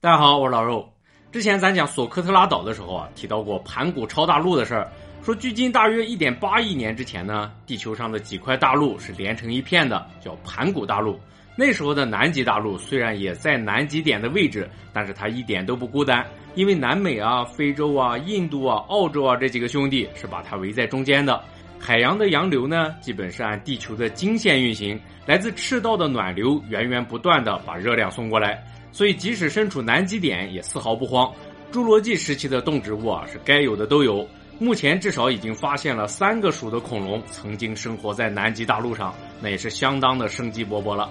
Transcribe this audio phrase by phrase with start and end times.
[0.00, 0.88] 大家好，我是老肉。
[1.32, 4.88] 之前咱讲索科特拉岛的时候啊，提到过盘古超大陆的事儿，
[5.24, 11.18] 说距今大约一点八亿年之前呢，地球上的几块大陆是连成一片的，叫盘古大陆。
[11.56, 16.24] 那时候的南极大陆虽然也在南极点的位置，但是它一点都不孤单，
[16.54, 21.42] 因为南美啊、非洲啊、印度啊、澳洲啊这几个兄弟是把它围在中间的。
[21.76, 28.62] 海洋的洋流呢，基本是按地球的经线运行，来自赤道的暖流源源不断的把热量送过来。
[28.98, 31.32] 所以，即使身处南极点，也丝毫不慌。
[31.70, 34.28] 侏罗纪时期的动植物啊，是该有的都有。
[34.58, 41.08] 目前至少已经发现了三个属的恐龙曾经生活在南极大陆上，那也是相当的生机勃勃了。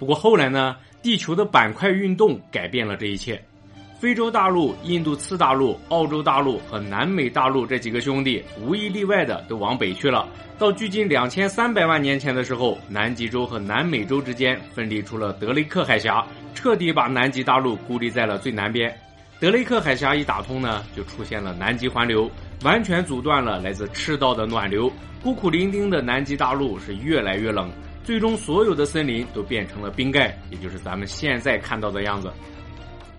[0.00, 3.40] 不过后来呢，地球的板块运动改变了这一切。
[4.02, 10.28] 非洲大陆、印度次大陆、澳洲大陆和南美大陆这几个兄弟，无一例外的都往北去了。
[10.58, 18.92] 到距今两千三百万年前的时候，南极洲和南美洲之间分离出了德雷克海峡，彻底把南极大陆孤立在了最南边。
[19.38, 22.28] 德雷克海峡一打通呢，就出现了南极环流，
[22.64, 24.92] 完全阻断了来自赤道的暖流。
[25.22, 27.70] 孤苦伶仃的南极大陆是越来越冷，
[28.02, 32.32] 最终所有的森林都变成了冰盖，也就是咱们现在看到的样子。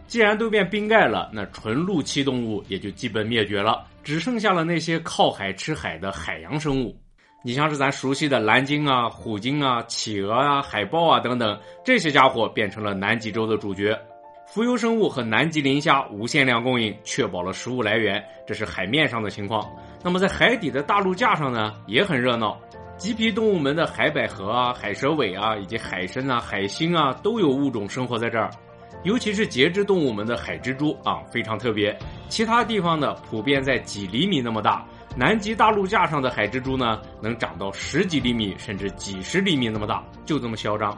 [0.08, 6.96] 既然都变冰盖了，那纯陆栖动物也就基本灭绝了，只剩下了那些靠海吃海的海洋生物。
[7.44, 13.98] 你像是咱熟悉的蓝鲸啊、虎鲸啊、企鹅啊、海豹啊等等，这些家伙变成了南极洲的主角。
[14.46, 18.24] 浮游生物和南极磷虾无限量供应，确保了食物来源。
[18.46, 19.68] 这是海面上的情况。
[20.04, 22.60] 那么在海底的大陆架上呢，也很热闹。
[22.96, 28.50] 棘皮动物们的海百合啊、海蛇尾啊，以及海参啊、海星啊，都有物种生活在这儿。
[29.04, 31.98] 尤其是节肢动物们的海蜘蛛啊，非常特别。
[32.30, 40.98] 其他地方的普遍在几厘米那么大，南极大陆架上的海蜘蛛呢，能长到十几厘米，甚至几十厘米那么大，就这么嚣张。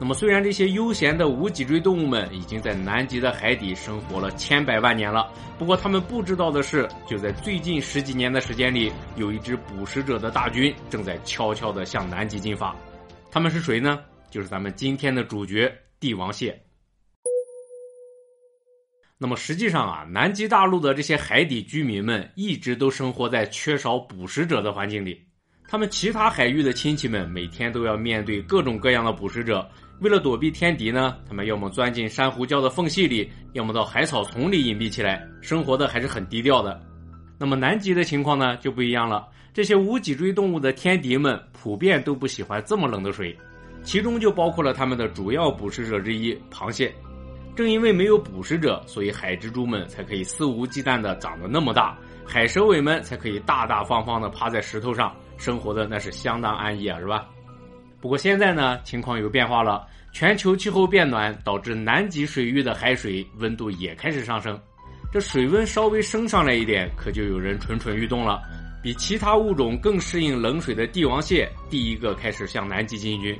[0.00, 12.74] 那么，虽然这些悠闲的无脊椎动物们已经在南极的海底生活了千百万年了，不过他们不知道的是，就在最近十几年的时间里，有一支捕食者的大军正在悄悄地向南极进发。
[13.30, 13.98] 他们是谁呢？
[14.30, 15.68] 就是咱们今天的主角——
[15.98, 16.67] 帝王蟹。
[19.20, 25.20] 那么实际上啊，南极大陆的这些海底居民们一直都生活在缺少捕食者的环境里。
[25.68, 29.68] 他们其他海域的亲戚们每天都要面对各种各样的捕食者，
[30.00, 36.80] 为了躲避天敌呢，他们要么钻进珊瑚礁的缝隙里，要么到海草丛里隐蔽起来，生活的还是很低调的。
[37.38, 43.36] 那么南极的情况呢就不一样了，这些无脊椎动物的天敌们普遍都不喜欢这么冷的水，
[43.82, 46.94] 其中就包括了他们的主要捕食者之一——螃蟹。
[47.58, 57.26] 正因为没有捕食者，所以海蜘蛛们才可以肆无忌惮地长得那么大，海蛇尾们才可以大大方方地趴在石头上，生活的那是相当安逸啊，是吧？
[58.00, 64.56] 不过现在呢，情况有变化了，全球气候变暖导致南极水域的海水温度也开始上升，
[65.12, 68.40] 这水温稍微升上来一点，可就有人蠢蠢欲动了，
[68.80, 73.36] 比其他物种更适应冷水的帝王蟹第一个开始向南极进军。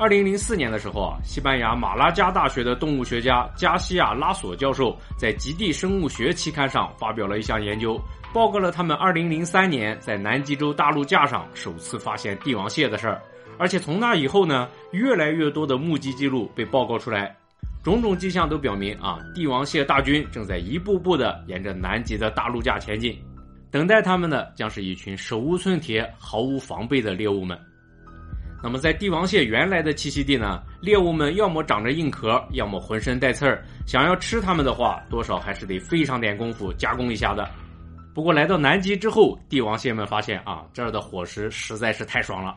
[0.00, 8.00] 二零零四年的时候啊，西班牙马拉加大学的动物学家加西亚拉索教授在《极地生物学》期刊上发表了一项研究，
[8.32, 13.20] 报告了他们二零零三年在南极洲大陆架上首次发现帝王蟹的事儿。
[13.58, 17.36] 而且从那以后呢，越来越多的目击记录被报告出来，
[17.82, 23.22] 种种迹象都表明啊，帝王蟹大军正在一步步的沿着南极的大陆架前进，
[23.70, 27.58] 等待他们的将是一群手无寸铁、毫无防备的猎物们。
[28.62, 33.64] 那么，在帝王蟹原来的栖息地呢，猎物们要么长着硬壳，要么浑身带刺儿。
[33.86, 37.48] 想要吃它们的话，多少还是得费上点功夫加工一下的。
[38.12, 42.54] 不过来到南极之后，帝王蟹们发现啊，这儿的伙食实在是太爽了，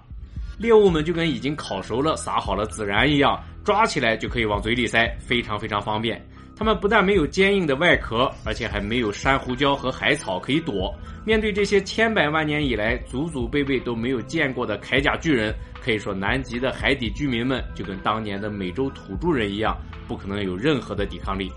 [0.59, 6.21] 猎物们就跟已经烤熟了、撒好了孜然一样，抓起来就可以往嘴里塞，非常非常方便。
[6.63, 10.95] 它们不但没有坚硬的外壳，而且还没有珊瑚礁和海草可以躲。
[11.25, 21.51] 面对这些千百万年以来祖祖辈辈都没有见过的铠甲巨人，可以说南极的海底居民们就跟当年的美洲土著人一样，不可能有任何的抵抗力。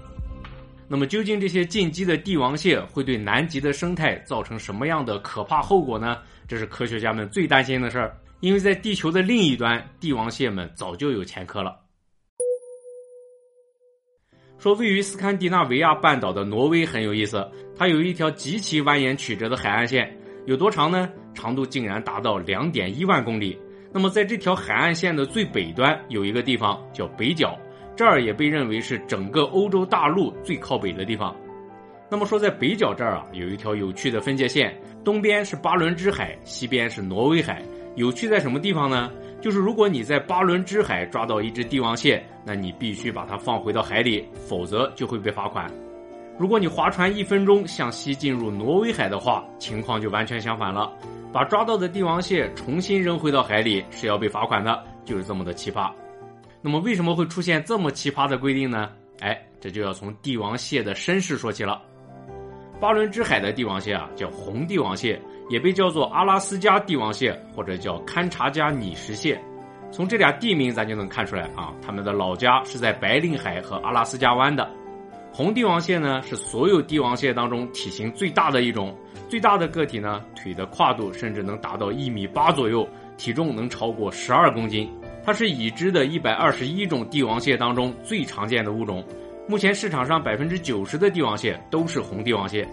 [0.88, 6.18] 那么，究竟这些进击的帝王蟹会对南极的生态造成什么样的可怕后果呢？
[6.48, 11.76] 这是科学家们最担心的事儿，因为在地球的另一端，帝王蟹们早就有前科了。
[14.58, 20.10] 说位于斯堪的纳维亚半岛的挪威很有意思，它有一条极其蜿蜒曲折的海岸线，
[20.46, 21.08] 有多长呢？
[21.34, 23.58] 长度竟然达到两点一万公里。
[23.92, 27.54] 那么在这条海岸线的最北端有一个地方叫北角，
[27.94, 31.36] 这儿也被认为是整个欧洲大陆最靠北的地方。
[32.10, 34.74] 那么说在北角这儿啊，有一条有趣的分界线，
[35.04, 37.62] 东边是巴伦支海，西边是挪威海。
[37.94, 39.10] 有趣在什么地方呢？
[39.46, 45.70] 就是如果你在巴伦支海抓到一只帝王蟹，那你必须把它放回到海里，否则就会被罚款。
[46.36, 50.92] 如果你划船一分钟向西进入挪威海的话，情况就完全相反了，
[51.32, 55.92] 把抓到的帝王蟹重新扔回到海里是要被罚款的，就是这么的奇葩。
[56.60, 58.90] 那么为什么会出现这么奇葩的规定呢？
[59.20, 61.80] 哎，这就要从帝王蟹的身世说起了。
[62.80, 69.40] 巴伦支海的帝王蟹啊，叫红帝王蟹，也被叫做阿拉斯加帝王蟹，或者叫堪察加拟石蟹。
[69.92, 74.68] 从这俩地名咱就能看出来啊，他们的老家是在白令海和阿拉斯加湾的。
[75.32, 78.96] 红帝王蟹呢，是所有帝王蟹当中体型最大的一种，
[79.28, 84.90] 最大的个体呢，腿的跨度甚至能达到一米八左右，体重能超过十二公斤。
[85.24, 89.04] 它是已知的一百二十一种帝王蟹当中最常见的物种。
[89.46, 92.66] 目前市场上百分之九十的帝王蟹都是红帝王蟹，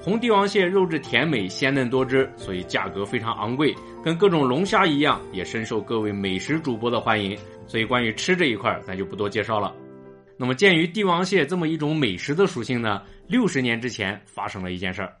[0.00, 7.36] 红帝王蟹肉质甜美、鲜嫩多汁，所以价格非常昂贵，跟各种龙虾一样，也深受各位美食主播的欢迎。
[7.66, 9.74] 所以关于吃这一块，咱就不多介绍了。
[10.36, 15.12] 那么鉴于帝王蟹这么一种美食的属性呢，六十年之前发生了一件事儿。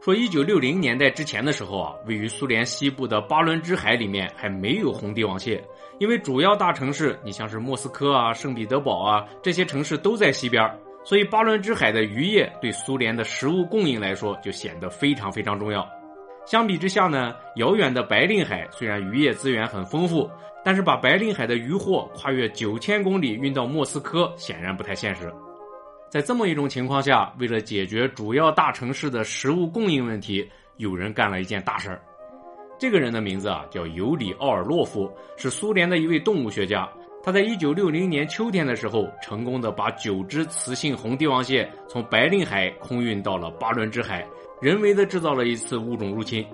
[0.00, 5.62] 说一九六零年代之前的时候啊，位于苏联西部的巴伦支海里面还没有红帝王蟹。
[5.98, 10.68] 因为主要大城市，你像是莫斯科啊、圣彼得堡啊这些城市都在西边，
[11.04, 15.86] 所以巴伦支海的渔业对苏联的食物供应来说就显得非常非常重要。
[16.46, 20.30] 相比之下呢，遥远的白令海虽然渔业资源很丰富，
[20.64, 25.32] 但是把白令海的渔获跨越九千公里运到莫斯科显然不太现实。
[26.10, 32.00] 在这么一种情况下，为了解决主要大城市的食物供应问题，有人干了一件大事儿。
[32.78, 36.88] 这个人的名字啊叫尤里奥尔洛夫，是苏联的一位动物学家。
[37.24, 44.26] 他在一九六零年秋天的时候，成功的把九只雌性红帝王蟹从白令海空运到了巴伦支海，
[44.60, 46.46] 人为的制造了一次物种入侵。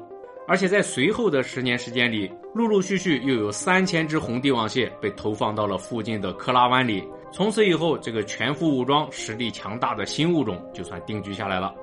[0.46, 7.04] 而且在随后的十年时间里，陆陆续续又有三千只红帝王蟹被投放到了附近的克拉湾里。
[7.32, 11.74] 从此以后，这个全副武装、实力强大的新物种就算定居下来了。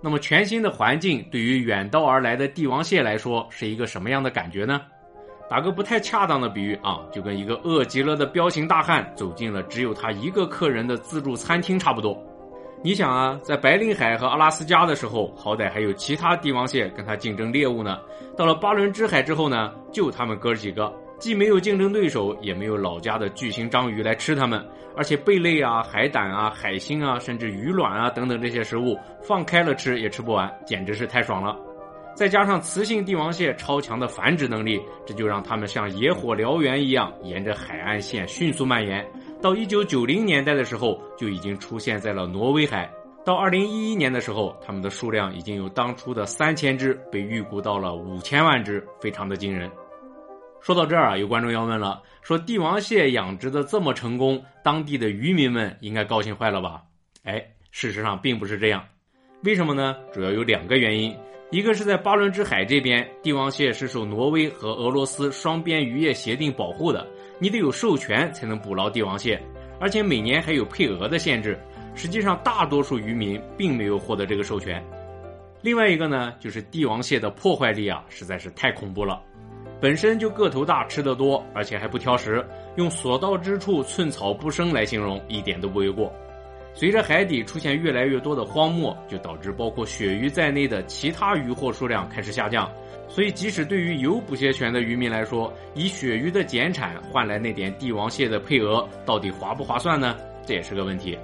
[0.00, 4.82] 那么全新的环境对于远道而来的帝王蟹来说是一个什么样的感觉呢？
[5.48, 12.16] 打个不太恰当的比喻啊，就跟一个饿极了的彪形大汉走进了只有他一个客人的自助餐厅差不多。
[12.82, 17.98] 你想啊，在白令海和阿拉斯加的时候，好歹还有其他帝王蟹跟他竞争猎物呢。
[18.36, 20.92] 到了巴伦支海之后呢，就他们哥几个。
[21.16, 24.62] 既没有竞争对手，也没有老家的巨型章鱼来吃它们，
[24.96, 31.56] 而且贝类啊、海胆啊、海星啊，甚至鱼卵啊等等这些食物，放开了吃也吃不完，简直是太爽了。
[32.14, 39.04] 再加上雌性帝王蟹超强的繁殖能力，这就让它们像野火燎原一样，沿着海岸线迅速蔓延。
[39.42, 42.90] 到一九九零年代的时候，就已经出现在了挪威海。
[43.24, 49.70] 到二零一一年的时候，它们的数量已经由当初的三千只被预估到了五千万只，非常的惊人。
[50.60, 56.82] 说到这儿啊，有观众要问了：说帝王蟹养殖的这么成功，当地的渔民们应该高兴坏了吧？
[57.24, 58.84] 哎，事实上并不是这样。
[59.42, 59.96] 为什么呢？
[60.12, 61.14] 主要有两个原因。
[61.50, 67.06] 一个是在巴伦支海这边，帝王蟹是受挪威和俄罗斯双边渔业协定保护的，
[67.38, 69.40] 你得有授权才能捕捞帝王蟹，
[69.78, 71.58] 而且每年还有配额的限制。
[71.94, 74.82] 实际上，大多数渔民并没有获得这个授权。
[75.60, 79.22] 另外一个呢，就是帝王蟹的破坏力啊，实在是太恐怖了。
[79.80, 82.44] 本身就个头大、吃得多，而且还不挑食，
[82.76, 86.12] 用“所到之处寸草不生”来形容一点都不为过。
[86.74, 92.70] 随着海底出现越来越多的荒漠，就导致包括鳕鱼在内的其他渔获数量开始下降。
[93.08, 100.16] 所以，即使对于有捕蟹权的渔民来说，以鳕鱼的减产换来那点帝王蟹的配额，到底划不划算呢？
[100.44, 101.16] 这也是个问题。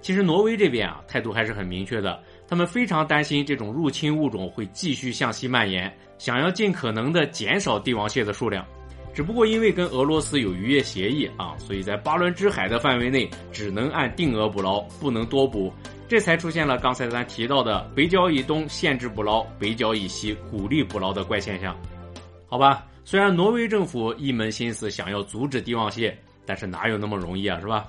[0.00, 2.18] 其实，挪威这边啊，态度还是很明确的。
[2.48, 8.66] 他们非常担心这种入侵物种会继续向西蔓延，想要尽可能的减少帝王蟹的数量。
[9.14, 15.72] 只不过因为跟俄罗斯有渔业协议啊，所以在巴伦支海的范围内只能按定额捕捞，不能多捕，
[16.08, 21.76] 这才出现了刚才咱提到的北角以东限制捕捞，北角以西鼓励捕捞的怪现象。
[22.46, 26.16] 好吧，虽然挪威政府一门心思想要阻止帝王蟹，
[26.46, 27.86] 但是哪有那么容易啊，是吧？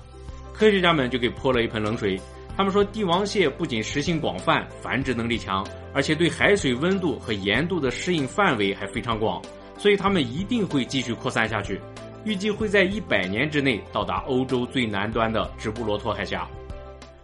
[0.52, 2.20] 科学家们就给泼了一盆冷水。
[2.56, 9.42] 他们说，帝王蟹不仅食性广泛、繁殖能力强，而且对海水温度和盐度的适应范围还非常广，
[9.76, 11.80] 所以它们一定会继续扩散下去，
[12.24, 16.48] 预计会在一百年之内到达欧洲最南端的直布罗陀海峡。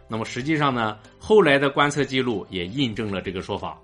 [0.09, 3.78] 那么实际上呢，后来的观测记录也印证了这个说法。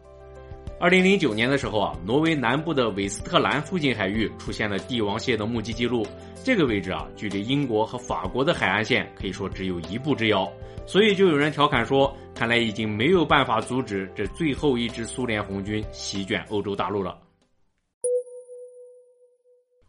[0.78, 6.06] 二零零九年的时候啊，挪威南部的韦斯特兰附近海域出现了帝王蟹的目击记录，
[6.44, 10.52] 这个位置啊，距离英国和法国的海岸线可以说只有一步之遥。
[10.84, 17.16] 所以就有人调侃说，看来已经没有办法阻止这最后一支苏联红军席卷欧洲大陆了。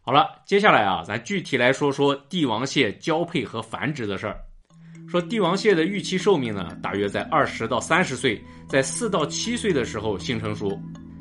[0.08, 4.40] 好了，接下来啊，咱具体来说说帝王蟹交配和繁殖的事儿。
[5.06, 10.80] 说帝王蟹的预期寿命呢，大约在二十到三十岁，在四到七岁的时候性成熟。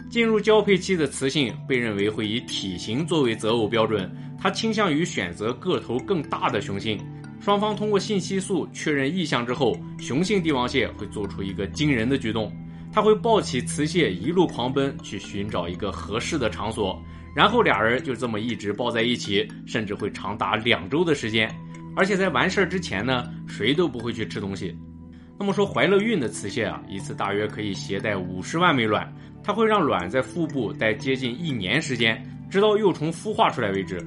[0.10, 6.98] 进入交配期的雌性被认为会以体型作为择偶标准，它倾向于选择个头更大的雄性。
[7.42, 12.56] 双方通过信息素确认意向之后，雄性帝王蟹会做出一个惊人的举动，
[12.94, 16.98] 它会抱起雌蟹一路狂奔去寻找一个合适的场所。
[17.38, 21.48] 然后俩人就这么一直抱在一起，甚至会长达两周的时间。
[21.96, 24.76] 而且在完事儿之前呢，谁都不会去吃东西。
[25.38, 29.08] 那么说，怀了孕的雌蟹啊，一次大约可以携带五十万枚卵，
[29.44, 34.04] 它会让卵在腹部待接近一年时间，直到幼虫孵化出来为止。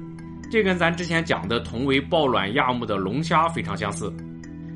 [0.51, 4.13] 这跟咱之前讲的同为抱卵亚目的龙虾非常相似。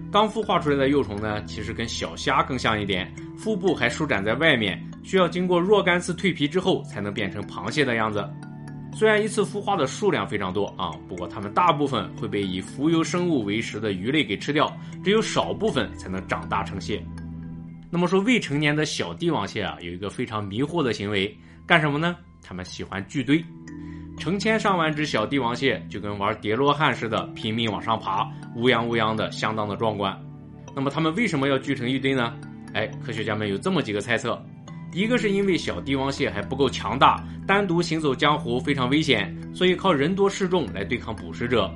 [0.10, 8.26] 刚孵化出来的幼虫呢，其实跟小虾更像一点，腹部还舒展在外面，需要经过若干次蜕皮之后，才能变成螃蟹的样子。
[8.98, 14.74] 虽然一次孵化的数量非常多啊，不过它们大部分会被以浮游生物为食的鱼类给吃掉，
[15.04, 17.04] 只有少部分才能长大成蟹。
[17.92, 21.38] 那么说，未成年的小帝王蟹啊，有一个非常迷惑的行为，
[21.68, 22.16] 干什么呢？
[22.42, 23.44] 它们喜欢聚堆，
[24.18, 28.26] 成千上万只小帝王蟹就跟玩叠罗汉似的，拼命往上爬，
[28.56, 30.18] 乌泱乌泱的，相当的壮观。
[30.74, 32.34] 那么它们为什么要聚成一堆呢？
[32.74, 34.42] 哎，科学家们有这么几个猜测。
[34.92, 41.70] 一个是因为小帝王蟹还不够强大，单独行走江湖非常危险，所以靠人多势众来对抗捕食者。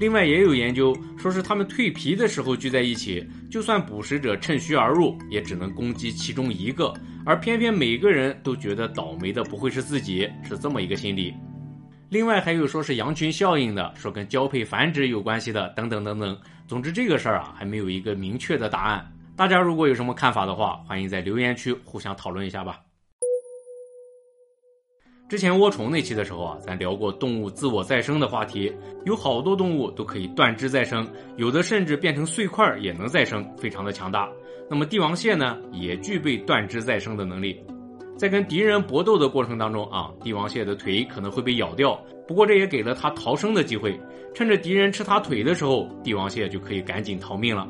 [0.00, 6.92] 另外也有研究说是它们蜕皮的时候聚在一起，就算捕食者趁虚而入，也只能攻击其中一个，
[7.24, 11.32] 而偏偏每个人都觉得倒霉的不会是自己，是这么一个心理。
[12.08, 16.36] 另外还有说是羊群效应的，说跟交配繁殖有关系的，等等等等。
[16.66, 19.11] 总之这个事儿啊，还没有一个明确的答案。
[19.34, 22.80] 大家如果有什么看法的话，欢迎在留言区互相讨论一下吧。
[25.28, 28.70] 之前涡虫那期的时候啊，咱聊过动物自我再生的话题，
[29.06, 31.08] 有好多动物都可以断肢再生，
[31.38, 34.30] 有的甚至变成碎块也能再生，非常的强大。
[34.68, 37.58] 那么帝王蟹呢，也具备断肢再生的能力。
[38.18, 41.98] 在跟敌人搏斗的过程当中啊，帝王蟹的腿可能会被咬掉，
[42.28, 43.98] 不过这也给了它逃生的机会。
[44.34, 47.66] 趁着敌人吃它腿的时候，帝王蟹就可以赶紧逃命了。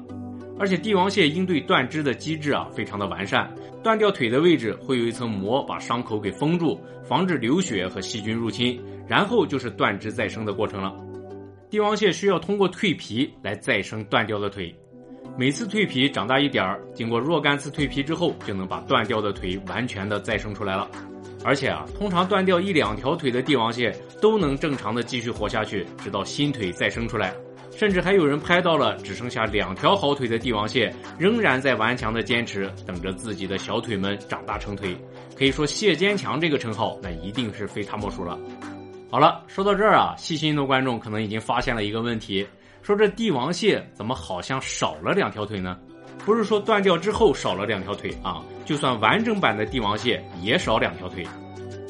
[0.62, 3.52] 而且帝王蟹应对断肢的机制啊，非常的完善。
[3.82, 8.80] 断掉腿的位置会有一层膜把伤口给封住，防止流血和细菌入侵。
[9.08, 10.94] 然后就是断肢再生的过程了。
[11.68, 14.72] 帝王蟹需要通过蜕皮来再生断掉的腿，
[15.36, 20.88] 每次蜕皮长大一点儿，经过若干次蜕皮之后，就能把断掉的腿完全的再生出来了。
[21.44, 27.34] 而且啊，通常断掉一两条腿的帝王蟹都能正常的继续活下去，直到新腿再生出来。
[27.74, 34.96] 甚至还有人拍到了只剩下两条好腿的帝王蟹，仍然在顽强的坚持，等着自己的小腿们长大成腿。
[35.36, 38.38] 可以说“蟹坚强”这个称号，那一定是非他莫属了。
[39.10, 42.46] 好了，说到这儿啊，细心的观众可能已经发现了一个问题：
[42.82, 45.76] 说这帝王蟹怎么好像少了两条腿呢？
[46.24, 51.26] 不是说断掉之后少了两条腿啊，就算完整版的帝王蟹也少两条腿。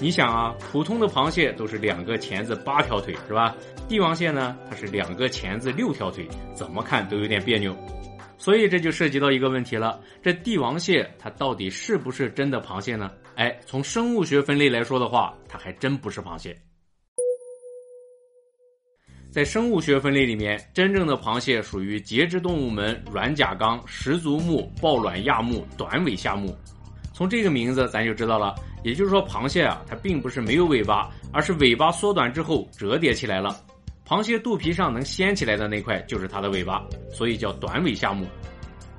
[0.02, 3.54] 你想啊，普通的螃蟹都是两个钳子八条腿，是吧？
[3.88, 7.72] 帝王蟹呢，它是两个钳子六条腿，怎么看都有点别扭。
[8.36, 13.12] 所以这就涉及到一个问题了：这帝王蟹它到底是不是真的螃蟹呢？
[13.36, 16.60] 哎，从生物学分类来说的话，它还真不是螃蟹。
[19.30, 26.52] 在生物学分类里面，真正的螃蟹属于节肢动物门软甲纲十足目抱卵亚目短尾下目。
[27.22, 28.52] 从这个名字咱就知道了。
[28.82, 33.60] 也就是说，螃蟹啊，它并不是没有尾巴，而是尾巴缩短之后折叠起来了。
[34.04, 38.26] 螃蟹肚皮上能掀起来的那块就是它的尾巴，所以叫短尾下目。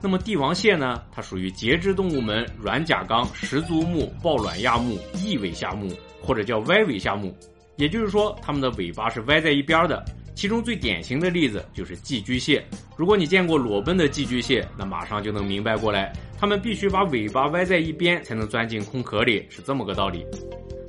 [0.01, 1.03] 那么帝王蟹呢？
[1.11, 7.37] 它属于节肢动物门软甲纲十足目抱卵亚目翼尾下目，或者叫歪尾下目。
[7.75, 10.01] 也就是说，它们的尾巴是歪在一边的。
[10.35, 12.65] 其中最典型的例子就是寄居蟹。
[12.97, 20.25] 如果你见过裸奔的寄居蟹，那马上就能明白过来，它们必须把尾巴歪在一边才能钻进空壳里，是这么个道理。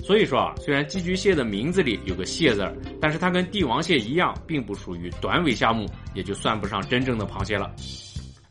[0.02, 2.70] 所以说啊，虽然寄居蟹的名字里有个“蟹”字，
[3.00, 7.74] 但是它跟帝王蟹一样，并不属于短尾下目，也就算不上真正的螃蟹了。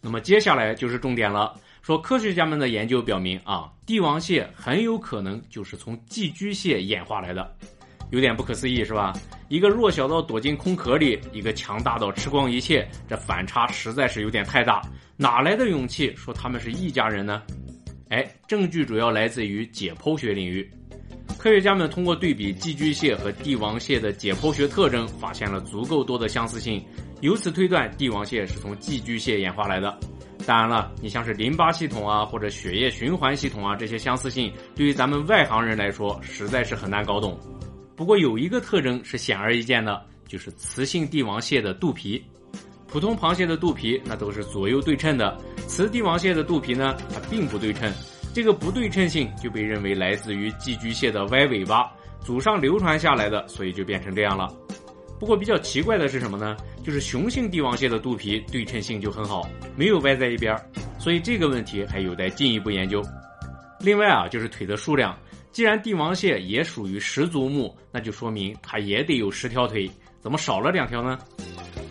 [0.01, 7.55] 那么接下来就是重点了，说科学家们的研究表明啊，帝王蟹很有可能就是从寄居蟹演化来的。
[8.13, 9.11] 有点不可思议是吧？
[9.49, 14.83] 一个弱小到躲进空壳里，一个强大到吃光一切，这反差实在是有点太大。
[15.17, 17.41] 哪来的勇气说他们是一家人呢？
[18.09, 20.69] 哎，证据主要来自于解剖学领域。
[21.39, 26.85] 科学家们通过对比寄居蟹和帝王蟹的解剖学特征，发现了足够多的相似性，
[27.21, 29.97] 由此推断帝王蟹是从寄居蟹演化来的。
[30.45, 37.39] 当然了，你像是淋巴系统啊，或者血液循环系统啊，这些相似性对于咱们外行人来说，实在是很难搞懂。
[37.95, 42.23] 不过有一个特征是显而易见的，就是雌性帝王蟹的肚皮。
[42.87, 45.35] 普通螃蟹的肚皮那都是左右对称的，
[45.67, 47.91] 雌帝王蟹的肚皮呢，它并不对称。
[48.33, 54.51] 这个不对称性就被认为来自于寄居蟹的歪尾巴，祖上流传下来的，所以就变成这样了。
[55.19, 56.57] 不过比较奇怪的是什么呢？
[56.83, 60.55] 就是雄性帝王蟹的肚皮对称性就很好，没有歪在一边，
[60.99, 63.01] 所以这个问题还有待进一步研究。
[63.79, 65.17] 另外啊，就是腿的数量，
[65.53, 69.87] 既然帝王蟹也属于十足目，那就说明它也得有十条腿，
[70.19, 71.15] 怎么少了两条呢？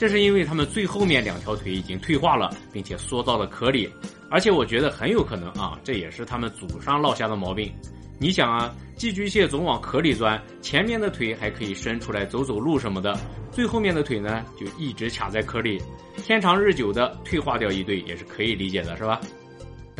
[0.00, 3.88] 这是因为它们最后面两条腿已经退化了，并且缩到了壳里，
[4.28, 7.73] 而且我觉得很有可能啊，这也是它们祖上落下的毛病。
[8.19, 13.16] 你想啊，寄居蟹总往壳里钻，前面的腿还可以伸出来走走路什么的，
[13.52, 15.81] 最后面的腿呢就一直卡在壳里，
[16.16, 19.21] 天长日久的退化掉一对也是可以理解的，是吧？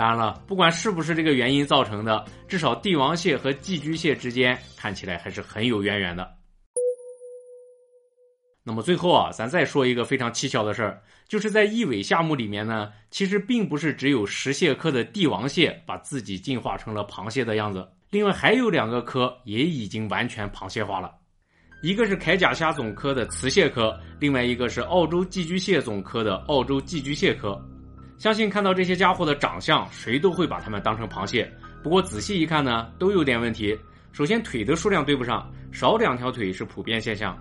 [0.03, 6.29] 当然了，不管是不是这个原因造成的，至少帝王蟹和寄居蟹之间看起来还是很有渊源的。
[8.65, 17.89] 那么最后啊，咱再说一个非常蹊跷的事儿，就是在异尾下目里面呢，其实并不是只有石蟹科的帝王蟹把自己进化成了螃蟹的样子。
[18.11, 21.15] 另外还有两个科也已经完全螃蟹化了，
[21.81, 27.57] 一个是铠甲虾总科的雌蟹科，另外一个是澳洲寄居蟹总科的澳洲寄居蟹科。
[28.23, 31.53] 相信看到这些家伙的长相，谁都会把它们当成螃蟹。
[31.83, 33.77] 不过仔细一看呢，都有点问题。
[34.13, 37.37] 首先腿的数量对不上，少两条腿是普遍现象。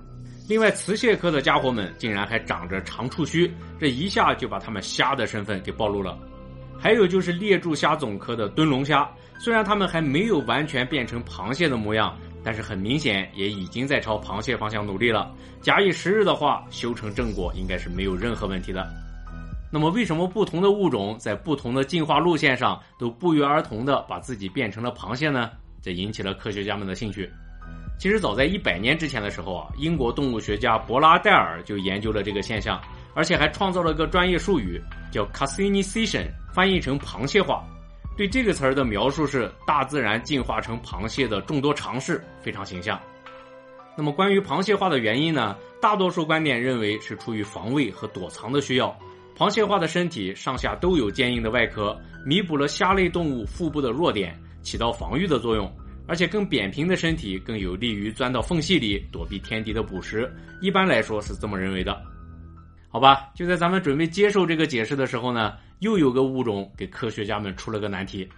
[0.50, 6.18] 另外雌蟹科的家伙们竟然还长着长触须，这一下就把它们虾的身份给暴露了。
[6.80, 9.08] 还有就是猎柱虾总科的蹲龙虾。
[9.38, 15.32] 虽然它们还没有完全变成螃蟹的模样，但是很明显也已经在朝螃蟹方向努力了。
[15.62, 18.84] 假以时日的话，修成正果应该是没有任何问题的。
[19.74, 25.50] 那么，为什么不同的物种在不同的进化路线上都不约而同的把自己变成了螃蟹呢？
[25.82, 27.32] 这引起了科学家们的兴趣。
[27.98, 32.82] 其实，早在一百年之前的时候啊，英国动物学家博拉戴尔就研究了这个现象，
[33.14, 37.64] 而且还创造了个专业术语叫 “cassinization”，翻译成“螃蟹化”。
[38.18, 43.00] 对这个词儿的描述是大自然进化成螃蟹的众多尝试，非常形象。
[43.96, 45.56] 那么关于螃蟹化的原因呢？
[45.82, 48.96] 大多数观点认为是出于防卫和躲藏的需要。
[49.38, 55.72] 螃蟹化的身体上下都有坚硬的外壳，弥补了虾类动物腹部的弱点，起到防御的作用。
[56.08, 60.30] 而且更扁平的身体更有利于钻到缝隙里躲避天敌的捕食。
[60.62, 62.02] 一般来说是这么认为的。
[62.90, 65.54] 好吧，就在咱们准备接受这个解释的时候呢。
[65.82, 68.30] 又有个物种给科学家们出了个难题。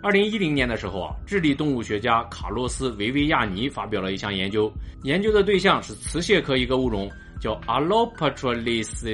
[0.00, 9.04] 二零一零年的时候啊，智利动物学家卡洛斯维维亚尼发表了一项研究，研究的对象是雌蟹科一个物种，叫 Alopetralis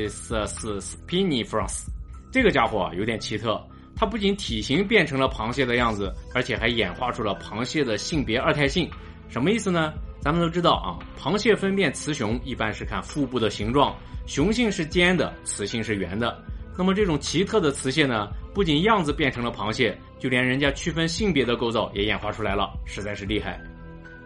[0.80, 1.86] spinifrons。
[2.32, 3.62] 这个家伙有点奇特，
[3.94, 8.90] 它不仅体型变成了螃蟹的样子，而且还演化出了螃蟹的性别二态性。
[9.28, 9.92] 什么意思呢？
[10.20, 13.94] 咱们都知道啊，螃蟹分辨雌雄一般是看腹部的形状，
[14.26, 16.42] 雄性是尖的，雌性是圆的。
[16.76, 23.60] 那么这种奇特的雌蟹呢，不仅样子变成了螃蟹，就连人家区分性别的构造也演化出来了，实在是厉害。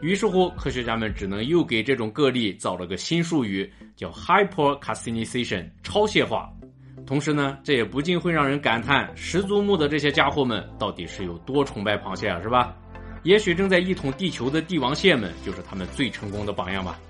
[0.01, 6.49] 于是乎，科学家们只能又给这种个例造了个新术语，叫 hypercassinization，超蟹化。
[7.05, 12.77] 同时呢，这也不禁会让人感叹，十足目的这些家伙们到底是有多崇拜螃蟹啊，是吧？
[13.25, 17.01] 也许正在一统地球的帝王蟹们，就是他们最成功的榜样吧。